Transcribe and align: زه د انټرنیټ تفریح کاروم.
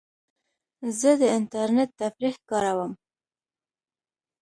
زه 0.99 1.11
د 1.19 1.21
انټرنیټ 1.37 1.89
تفریح 1.99 2.35
کاروم. 2.49 2.91